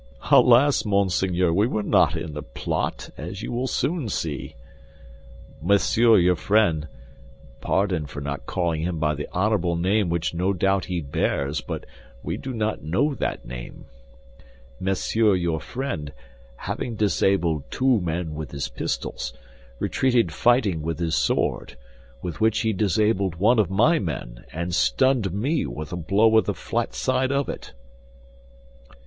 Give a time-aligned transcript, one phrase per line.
[0.31, 4.55] "Alas, monseigneur, we were not in the plot, as you will soon see.
[5.61, 6.87] Monsieur your friend
[7.59, 11.85] (pardon for not calling him by the honorable name which no doubt he bears, but
[12.23, 13.85] we do not know that name),
[14.79, 16.11] Monsieur your friend,
[16.55, 19.33] having disabled two men with his pistols,
[19.77, 21.77] retreated fighting with his sword,
[22.23, 26.45] with which he disabled one of my men, and stunned me with a blow of
[26.45, 27.73] the flat side of it."